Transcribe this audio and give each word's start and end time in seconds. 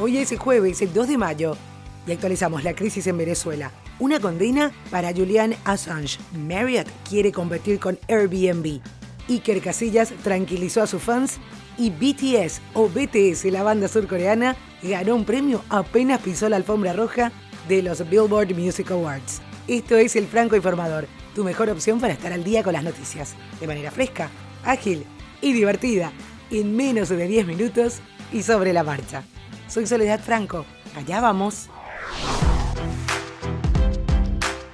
Hoy 0.00 0.16
es 0.18 0.32
jueves, 0.38 0.80
el 0.80 0.92
2 0.92 1.08
de 1.08 1.18
mayo, 1.18 1.56
y 2.06 2.12
actualizamos 2.12 2.62
la 2.62 2.72
crisis 2.72 3.08
en 3.08 3.18
Venezuela. 3.18 3.72
Una 3.98 4.20
condena 4.20 4.70
para 4.92 5.12
Julian 5.12 5.56
Assange. 5.64 6.20
Marriott 6.38 6.86
quiere 7.08 7.32
competir 7.32 7.80
con 7.80 7.98
Airbnb. 8.06 8.80
Iker 9.28 9.60
Casillas 9.60 10.12
tranquilizó 10.22 10.82
a 10.82 10.86
sus 10.86 11.02
fans 11.02 11.40
y 11.76 11.90
BTS 11.90 12.60
o 12.74 12.88
BTS, 12.88 13.46
la 13.46 13.64
banda 13.64 13.88
surcoreana, 13.88 14.54
ganó 14.84 15.16
un 15.16 15.24
premio 15.24 15.64
apenas 15.68 16.20
pisó 16.20 16.48
la 16.48 16.56
alfombra 16.56 16.92
roja 16.92 17.32
de 17.68 17.82
los 17.82 18.08
Billboard 18.08 18.54
Music 18.54 18.92
Awards. 18.92 19.42
Esto 19.66 19.96
es 19.96 20.14
El 20.14 20.28
Franco 20.28 20.54
Informador, 20.54 21.08
tu 21.34 21.42
mejor 21.42 21.70
opción 21.70 21.98
para 21.98 22.12
estar 22.12 22.32
al 22.32 22.44
día 22.44 22.62
con 22.62 22.72
las 22.72 22.84
noticias, 22.84 23.34
de 23.58 23.66
manera 23.66 23.90
fresca, 23.90 24.30
ágil 24.64 25.04
y 25.40 25.52
divertida, 25.52 26.12
en 26.52 26.76
menos 26.76 27.08
de 27.08 27.26
10 27.26 27.48
minutos 27.48 27.98
y 28.32 28.44
sobre 28.44 28.72
la 28.72 28.84
marcha. 28.84 29.24
Soy 29.68 29.86
Soledad 29.86 30.20
Franco, 30.20 30.64
allá 30.96 31.20
vamos. 31.20 31.68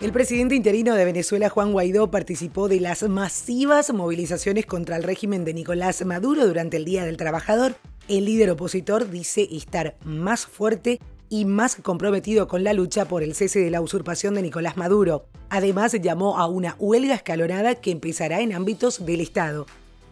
El 0.00 0.12
presidente 0.12 0.54
interino 0.54 0.94
de 0.94 1.04
Venezuela, 1.04 1.48
Juan 1.48 1.72
Guaidó, 1.72 2.12
participó 2.12 2.68
de 2.68 2.78
las 2.78 3.02
masivas 3.02 3.92
movilizaciones 3.92 4.66
contra 4.66 4.96
el 4.96 5.02
régimen 5.02 5.44
de 5.44 5.52
Nicolás 5.52 6.04
Maduro 6.04 6.46
durante 6.46 6.76
el 6.76 6.84
Día 6.84 7.04
del 7.04 7.16
Trabajador. 7.16 7.74
El 8.06 8.26
líder 8.26 8.50
opositor 8.50 9.10
dice 9.10 9.48
estar 9.50 9.96
más 10.04 10.46
fuerte 10.46 11.00
y 11.28 11.44
más 11.44 11.74
comprometido 11.76 12.46
con 12.46 12.62
la 12.62 12.72
lucha 12.72 13.06
por 13.06 13.24
el 13.24 13.34
cese 13.34 13.58
de 13.58 13.70
la 13.70 13.80
usurpación 13.80 14.34
de 14.34 14.42
Nicolás 14.42 14.76
Maduro. 14.76 15.26
Además, 15.48 15.92
llamó 16.00 16.38
a 16.38 16.46
una 16.46 16.76
huelga 16.78 17.16
escalonada 17.16 17.74
que 17.74 17.90
empezará 17.90 18.42
en 18.42 18.52
ámbitos 18.52 19.04
del 19.04 19.22
Estado. 19.22 19.66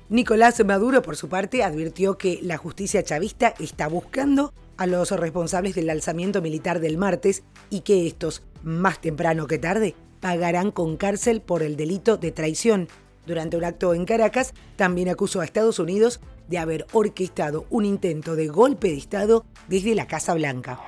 Nicolás 0.09 0.65
Maduro, 0.65 1.03
por 1.03 1.17
su 1.17 1.29
parte, 1.29 1.63
advirtió 1.63 2.19
que 2.19 2.41
la 2.43 2.57
justicia 2.57 3.05
chavista 3.05 3.55
está 3.61 3.87
buscando 3.87 4.53
a 4.77 4.87
los 4.87 5.11
responsables 5.11 5.75
del 5.75 5.91
alzamiento 5.91 6.43
militar 6.43 6.81
del 6.81 6.99
martes 6.99 7.43
y 7.71 7.81
que 7.81 8.07
estos 8.07 8.43
más 8.63 9.01
temprano 9.01 9.47
que 9.47 9.59
tarde, 9.59 9.95
pagarán 10.21 10.71
con 10.71 10.97
cárcel 10.97 11.41
por 11.41 11.63
el 11.63 11.77
delito 11.77 12.17
de 12.17 12.33
traición. 12.33 12.89
Durante 13.27 13.57
un 13.57 13.65
acto 13.65 13.95
en 13.95 14.05
Caracas, 14.05 14.55
también 14.77 15.09
acusó 15.09 15.41
a 15.41 15.45
Estados 15.45 15.79
Unidos 15.79 16.21
de 16.49 16.59
haber 16.59 16.87
orquestado 16.93 17.67
un 17.71 17.85
intento 17.85 18.37
de 18.37 18.49
golpe 18.49 18.89
de 18.89 18.97
Estado 18.97 19.45
desde 19.69 19.95
la 19.95 20.07
Casa 20.07 20.35
Blanca. 20.35 20.81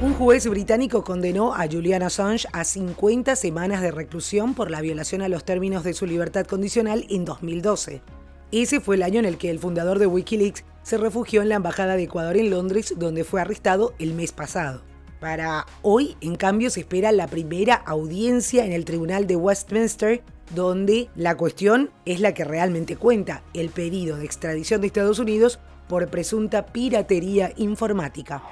Un 0.00 0.14
juez 0.14 0.46
británico 0.46 1.02
condenó 1.02 1.54
a 1.54 1.66
Julian 1.66 2.04
Assange 2.04 2.46
a 2.52 2.64
50 2.64 3.34
semanas 3.34 3.82
de 3.82 3.90
reclusión 3.90 4.54
por 4.54 4.70
la 4.70 4.80
violación 4.80 5.22
a 5.22 5.28
los 5.28 5.44
términos 5.44 5.82
de 5.82 5.92
su 5.92 6.06
libertad 6.06 6.46
condicional 6.46 7.04
en 7.10 7.24
2012. 7.24 8.00
Ese 8.50 8.80
fue 8.80 8.96
el 8.96 9.02
año 9.02 9.18
en 9.18 9.26
el 9.26 9.36
que 9.36 9.50
el 9.50 9.58
fundador 9.58 9.98
de 9.98 10.06
Wikileaks 10.06 10.64
se 10.82 10.96
refugió 10.96 11.42
en 11.42 11.50
la 11.50 11.56
Embajada 11.56 11.96
de 11.96 12.04
Ecuador 12.04 12.36
en 12.38 12.48
Londres, 12.48 12.94
donde 12.96 13.24
fue 13.24 13.42
arrestado 13.42 13.92
el 13.98 14.14
mes 14.14 14.32
pasado. 14.32 14.80
Para 15.20 15.66
hoy, 15.82 16.16
en 16.22 16.36
cambio, 16.36 16.70
se 16.70 16.80
espera 16.80 17.12
la 17.12 17.26
primera 17.26 17.74
audiencia 17.74 18.64
en 18.64 18.72
el 18.72 18.86
Tribunal 18.86 19.26
de 19.26 19.36
Westminster, 19.36 20.22
donde 20.54 21.10
la 21.14 21.36
cuestión 21.36 21.90
es 22.06 22.20
la 22.20 22.32
que 22.32 22.44
realmente 22.44 22.96
cuenta, 22.96 23.42
el 23.52 23.68
pedido 23.68 24.16
de 24.16 24.24
extradición 24.24 24.80
de 24.80 24.86
Estados 24.86 25.18
Unidos 25.18 25.58
por 25.86 26.08
presunta 26.08 26.66
piratería 26.66 27.52
informática. 27.56 28.42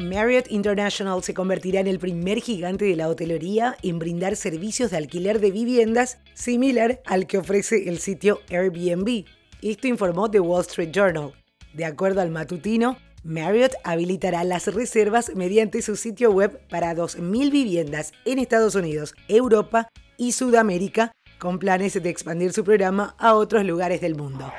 Marriott 0.00 0.50
International 0.50 1.22
se 1.22 1.34
convertirá 1.34 1.80
en 1.80 1.86
el 1.86 1.98
primer 1.98 2.40
gigante 2.40 2.86
de 2.86 2.96
la 2.96 3.08
hotelería 3.08 3.76
en 3.82 3.98
brindar 3.98 4.34
servicios 4.34 4.90
de 4.90 4.96
alquiler 4.96 5.40
de 5.40 5.50
viviendas 5.50 6.18
similar 6.34 7.02
al 7.04 7.26
que 7.26 7.38
ofrece 7.38 7.88
el 7.88 7.98
sitio 7.98 8.40
Airbnb. 8.48 9.26
Esto 9.62 9.88
informó 9.88 10.30
The 10.30 10.40
Wall 10.40 10.62
Street 10.62 10.90
Journal. 10.90 11.32
De 11.74 11.84
acuerdo 11.84 12.22
al 12.22 12.30
matutino, 12.30 12.96
Marriott 13.22 13.74
habilitará 13.84 14.42
las 14.44 14.72
reservas 14.72 15.32
mediante 15.34 15.82
su 15.82 15.96
sitio 15.96 16.30
web 16.30 16.58
para 16.70 16.94
2.000 16.94 17.50
viviendas 17.50 18.12
en 18.24 18.38
Estados 18.38 18.74
Unidos, 18.74 19.14
Europa 19.28 19.88
y 20.16 20.32
Sudamérica, 20.32 21.12
con 21.38 21.58
planes 21.58 22.02
de 22.02 22.08
expandir 22.08 22.52
su 22.52 22.64
programa 22.64 23.14
a 23.18 23.34
otros 23.34 23.64
lugares 23.64 24.00
del 24.00 24.14
mundo. 24.14 24.50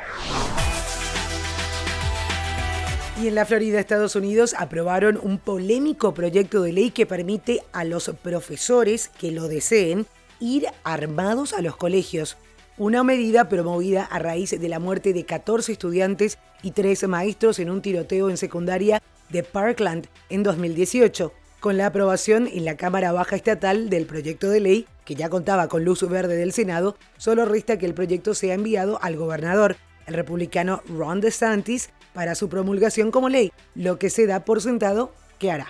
Y 3.22 3.28
en 3.28 3.36
la 3.36 3.46
Florida, 3.46 3.80
Estados 3.80 4.16
Unidos, 4.16 4.56
aprobaron 4.58 5.20
un 5.22 5.38
polémico 5.38 6.12
proyecto 6.12 6.64
de 6.64 6.74
ley 6.74 6.90
que 6.90 7.06
permite 7.06 7.62
a 7.72 7.84
los 7.84 8.10
profesores 8.24 9.10
que 9.10 9.30
lo 9.30 9.48
deseen 9.48 10.08
ir 10.40 10.66
armados 10.84 11.54
a 11.54 11.62
los 11.62 11.76
colegios. 11.76 12.38
Una 12.80 13.04
medida 13.04 13.48
promovida 13.48 14.06
a 14.06 14.18
raíz 14.18 14.60
de 14.60 14.70
la 14.70 14.80
muerte 14.80 15.14
de 15.14 15.24
14 15.24 15.72
estudiantes 15.72 16.40
y 16.64 16.72
13 16.72 17.06
maestros 17.06 17.60
en 17.60 17.70
un 17.70 17.84
tiroteo 17.84 18.32
en 18.32 18.38
secundaria 18.38 19.04
de 19.30 19.44
Parkland 19.44 20.08
en 20.32 20.42
2018. 20.42 21.32
Con 21.60 21.78
la 21.78 21.86
aprobación 21.86 22.48
en 22.52 22.66
la 22.66 22.76
Cámara 22.76 23.12
Baja 23.12 23.36
Estatal 23.36 23.92
del 23.92 24.08
proyecto 24.08 24.50
de 24.50 24.62
ley, 24.62 24.88
que 25.06 25.14
ya 25.14 25.30
contaba 25.30 25.68
con 25.68 25.86
luz 25.86 26.02
verde 26.10 26.38
del 26.38 26.54
Senado, 26.54 26.98
solo 27.18 27.46
resta 27.46 27.78
que 27.78 27.86
el 27.86 27.94
proyecto 27.94 28.34
sea 28.34 28.56
enviado 28.56 28.98
al 29.04 29.16
gobernador, 29.16 29.76
republicano 30.14 30.82
Ron 30.88 31.22
DeSantis 31.22 31.90
para 32.14 32.36
su 32.36 32.50
promulgación 32.50 33.12
como 33.12 33.30
ley, 33.30 33.52
lo 33.76 34.00
que 34.00 34.10
se 34.10 34.28
da 34.28 34.46
por 34.46 34.62
sentado 34.62 35.14
que 35.40 35.52
hará. 35.52 35.68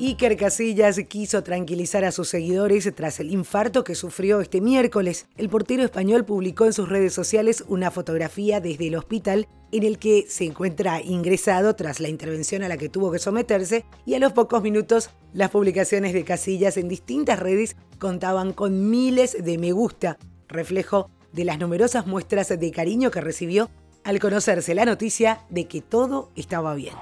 Iker 0.00 0.36
Casillas 0.36 1.00
quiso 1.08 1.42
tranquilizar 1.42 2.04
a 2.04 2.12
sus 2.12 2.28
seguidores 2.28 2.88
tras 2.94 3.18
el 3.18 3.32
infarto 3.32 3.82
que 3.82 3.96
sufrió 3.96 4.40
este 4.40 4.60
miércoles. 4.60 5.26
El 5.36 5.48
portero 5.48 5.82
español 5.82 6.24
publicó 6.24 6.66
en 6.66 6.72
sus 6.72 6.88
redes 6.88 7.12
sociales 7.12 7.64
una 7.66 7.90
fotografía 7.90 8.60
desde 8.60 8.86
el 8.86 8.94
hospital 8.94 9.48
en 9.72 9.82
el 9.82 9.98
que 9.98 10.26
se 10.28 10.44
encuentra 10.44 11.02
ingresado 11.02 11.74
tras 11.74 11.98
la 11.98 12.08
intervención 12.08 12.62
a 12.62 12.68
la 12.68 12.76
que 12.76 12.88
tuvo 12.88 13.10
que 13.10 13.18
someterse 13.18 13.84
y 14.06 14.14
a 14.14 14.20
los 14.20 14.32
pocos 14.32 14.62
minutos 14.62 15.10
las 15.32 15.50
publicaciones 15.50 16.12
de 16.12 16.22
Casillas 16.22 16.76
en 16.76 16.88
distintas 16.88 17.40
redes 17.40 17.74
contaban 17.98 18.52
con 18.52 18.90
miles 18.90 19.36
de 19.44 19.58
me 19.58 19.72
gusta, 19.72 20.16
reflejo 20.48 21.10
de 21.32 21.44
las 21.44 21.58
numerosas 21.58 22.06
muestras 22.06 22.48
de 22.48 22.70
cariño 22.70 23.10
que 23.10 23.20
recibió 23.20 23.70
al 24.04 24.18
conocerse 24.18 24.74
la 24.74 24.84
noticia 24.84 25.40
de 25.50 25.66
que 25.66 25.80
todo 25.82 26.30
estaba 26.34 26.74
bien. 26.74 26.94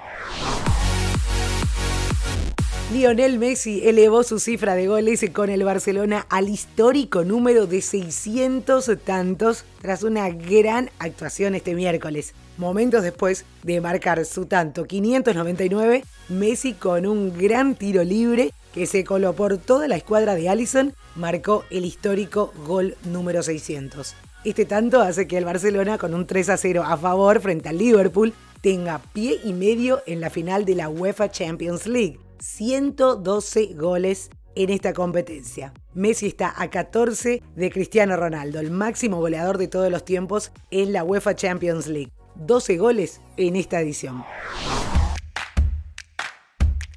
Lionel 2.92 3.40
Messi 3.40 3.82
elevó 3.88 4.22
su 4.22 4.38
cifra 4.38 4.76
de 4.76 4.86
goles 4.86 5.24
con 5.32 5.50
el 5.50 5.64
Barcelona 5.64 6.24
al 6.30 6.48
histórico 6.48 7.24
número 7.24 7.66
de 7.66 7.82
600 7.82 8.88
tantos 9.04 9.64
tras 9.82 10.04
una 10.04 10.30
gran 10.30 10.90
actuación 11.00 11.56
este 11.56 11.74
miércoles. 11.74 12.32
Momentos 12.58 13.02
después 13.02 13.44
de 13.64 13.80
marcar 13.80 14.24
su 14.24 14.46
tanto 14.46 14.84
599, 14.84 16.04
Messi 16.28 16.74
con 16.74 17.06
un 17.06 17.36
gran 17.36 17.74
tiro 17.74 18.04
libre 18.04 18.52
que 18.72 18.86
se 18.86 19.02
coló 19.02 19.32
por 19.32 19.58
toda 19.58 19.88
la 19.88 19.96
escuadra 19.96 20.36
de 20.36 20.48
Allison, 20.48 20.94
marcó 21.16 21.64
el 21.70 21.84
histórico 21.84 22.52
gol 22.68 22.96
número 23.04 23.42
600. 23.42 24.14
Este 24.44 24.64
tanto 24.64 25.00
hace 25.00 25.26
que 25.26 25.38
el 25.38 25.44
Barcelona, 25.44 25.98
con 25.98 26.14
un 26.14 26.24
3 26.24 26.50
a 26.50 26.56
0 26.56 26.84
a 26.86 26.96
favor 26.96 27.40
frente 27.40 27.68
al 27.68 27.78
Liverpool, 27.78 28.32
tenga 28.60 29.00
pie 29.12 29.40
y 29.42 29.54
medio 29.54 30.04
en 30.06 30.20
la 30.20 30.30
final 30.30 30.64
de 30.64 30.76
la 30.76 30.88
UEFA 30.88 31.32
Champions 31.32 31.88
League. 31.88 32.20
112 32.38 33.74
goles 33.74 34.30
en 34.54 34.70
esta 34.70 34.92
competencia. 34.92 35.72
Messi 35.94 36.26
está 36.26 36.54
a 36.56 36.70
14 36.70 37.42
de 37.54 37.70
Cristiano 37.70 38.16
Ronaldo, 38.16 38.58
el 38.58 38.70
máximo 38.70 39.18
goleador 39.18 39.58
de 39.58 39.68
todos 39.68 39.90
los 39.90 40.04
tiempos 40.04 40.52
en 40.70 40.92
la 40.92 41.04
UEFA 41.04 41.34
Champions 41.34 41.86
League. 41.86 42.12
12 42.34 42.76
goles 42.76 43.20
en 43.36 43.56
esta 43.56 43.80
edición. 43.80 44.24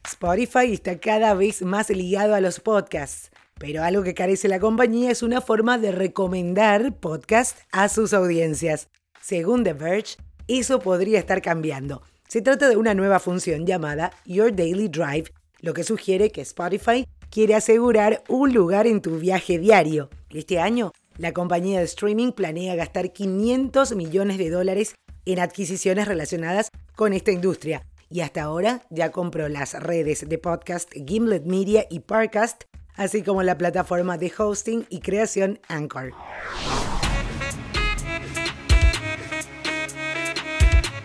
Spotify 0.05 0.73
está 0.73 0.99
cada 0.99 1.33
vez 1.33 1.61
más 1.61 1.89
ligado 1.89 2.35
a 2.35 2.41
los 2.41 2.59
podcasts, 2.59 3.31
pero 3.57 3.83
algo 3.83 4.03
que 4.03 4.13
carece 4.13 4.47
la 4.47 4.59
compañía 4.59 5.11
es 5.11 5.23
una 5.23 5.39
forma 5.39 5.77
de 5.77 5.91
recomendar 5.91 6.97
podcasts 6.97 7.61
a 7.71 7.87
sus 7.87 8.13
audiencias. 8.13 8.89
Según 9.21 9.63
The 9.63 9.73
Verge, 9.73 10.17
eso 10.47 10.79
podría 10.79 11.19
estar 11.19 11.41
cambiando. 11.41 12.01
Se 12.31 12.43
trata 12.43 12.69
de 12.69 12.77
una 12.77 12.93
nueva 12.93 13.19
función 13.19 13.65
llamada 13.65 14.11
Your 14.23 14.55
Daily 14.55 14.87
Drive, 14.87 15.31
lo 15.61 15.73
que 15.73 15.83
sugiere 15.83 16.29
que 16.29 16.41
Spotify 16.41 17.07
quiere 17.31 17.55
asegurar 17.55 18.23
un 18.27 18.53
lugar 18.53 18.85
en 18.85 19.01
tu 19.01 19.17
viaje 19.17 19.57
diario. 19.57 20.11
Este 20.29 20.59
año, 20.59 20.91
la 21.17 21.33
compañía 21.33 21.79
de 21.79 21.85
streaming 21.85 22.33
planea 22.33 22.75
gastar 22.75 23.13
500 23.13 23.95
millones 23.95 24.37
de 24.37 24.51
dólares 24.51 24.93
en 25.25 25.39
adquisiciones 25.39 26.07
relacionadas 26.07 26.69
con 26.95 27.13
esta 27.13 27.31
industria, 27.31 27.81
y 28.11 28.19
hasta 28.19 28.43
ahora 28.43 28.83
ya 28.91 29.11
compró 29.11 29.49
las 29.49 29.73
redes 29.73 30.29
de 30.29 30.37
podcast 30.37 30.91
Gimlet 30.93 31.45
Media 31.45 31.87
y 31.89 32.01
Parcast, 32.01 32.65
así 32.93 33.23
como 33.23 33.41
la 33.41 33.57
plataforma 33.57 34.19
de 34.19 34.31
hosting 34.37 34.85
y 34.89 34.99
creación 34.99 35.59
Anchor. 35.67 36.13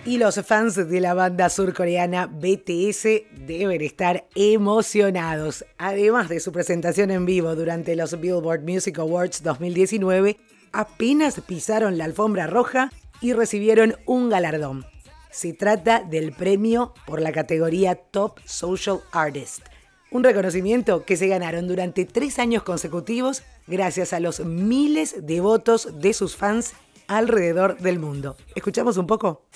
Y 0.06 0.19
los 0.19 0.35
fans 0.45 0.75
de 0.75 1.01
la 1.01 1.15
banda 1.15 1.49
surcoreana 1.49 2.27
BTS 2.27 3.05
deben 3.47 3.81
estar 3.81 4.27
emocionados. 4.35 5.65
Además 5.79 6.29
de 6.29 6.41
su 6.41 6.53
presentación 6.53 7.11
en 7.11 7.25
vivo 7.25 7.55
durante 7.55 7.97
los 7.97 8.21
Billboard 8.21 8.61
Music 8.61 8.99
Awards 8.99 9.43
2019, 9.43 10.37
apenas 10.73 11.41
pisaron 11.41 11.97
la 11.97 12.05
alfombra 12.05 12.47
roja 12.47 12.93
y 13.23 13.33
recibieron 13.33 13.97
un 14.05 14.29
galardón. 14.29 14.85
Se 15.31 15.55
trata 15.55 16.03
del 16.03 16.33
premio 16.33 16.93
por 17.07 17.23
la 17.23 17.33
categoría 17.33 17.95
Top 17.95 18.41
Social 18.45 19.00
Artist, 19.11 19.62
un 20.11 20.23
reconocimiento 20.23 21.07
que 21.07 21.17
se 21.17 21.29
ganaron 21.29 21.67
durante 21.67 22.05
tres 22.05 22.39
años 22.39 22.62
consecutivos 22.62 23.43
gracias 23.67 24.12
a 24.12 24.21
los 24.21 24.41
miles 24.41 25.27
de 25.27 25.41
votos 25.41 25.99
de 25.99 26.12
sus 26.12 26.37
fans 26.37 26.75
alrededor 27.09 27.79
del 27.79 27.99
mundo. 27.99 28.37
¿Escuchamos 28.55 28.99
un 28.99 29.07
poco? 29.07 29.47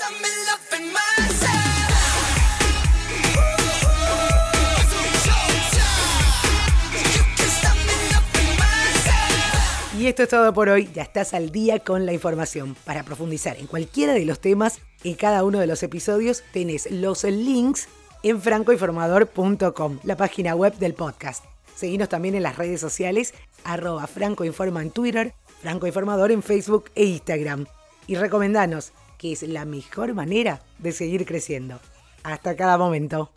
Esto 10.08 10.22
es 10.22 10.30
todo 10.30 10.54
por 10.54 10.70
hoy. 10.70 10.88
Ya 10.94 11.02
estás 11.02 11.34
al 11.34 11.50
día 11.50 11.80
con 11.80 12.06
la 12.06 12.14
información. 12.14 12.74
Para 12.86 13.02
profundizar 13.02 13.58
en 13.58 13.66
cualquiera 13.66 14.14
de 14.14 14.24
los 14.24 14.40
temas, 14.40 14.80
en 15.04 15.12
cada 15.16 15.44
uno 15.44 15.58
de 15.58 15.66
los 15.66 15.82
episodios 15.82 16.44
tenés 16.50 16.90
los 16.90 17.24
links 17.24 17.88
en 18.22 18.40
francoinformador.com, 18.40 19.98
la 20.04 20.16
página 20.16 20.54
web 20.54 20.74
del 20.78 20.94
podcast. 20.94 21.44
Seguinos 21.76 22.08
también 22.08 22.34
en 22.34 22.42
las 22.42 22.56
redes 22.56 22.80
sociales, 22.80 23.34
arroba 23.64 24.06
francoinforma 24.06 24.80
en 24.80 24.92
Twitter, 24.92 25.34
francoinformador 25.60 26.32
en 26.32 26.42
Facebook 26.42 26.90
e 26.94 27.04
Instagram. 27.04 27.66
Y 28.06 28.14
recomendanos, 28.14 28.92
que 29.18 29.32
es 29.32 29.42
la 29.42 29.66
mejor 29.66 30.14
manera 30.14 30.62
de 30.78 30.92
seguir 30.92 31.26
creciendo. 31.26 31.80
Hasta 32.22 32.56
cada 32.56 32.78
momento. 32.78 33.30